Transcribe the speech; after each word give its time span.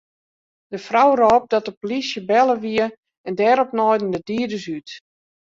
De 0.73 0.79
frou 0.87 1.09
rôp 1.21 1.43
dat 1.53 1.65
de 1.67 1.73
polysje 1.79 2.21
belle 2.29 2.55
wie 2.63 2.85
en 3.27 3.33
dêrop 3.39 3.71
naaiden 3.77 4.13
de 4.15 4.21
dieders 4.29 4.67
út. 4.77 4.89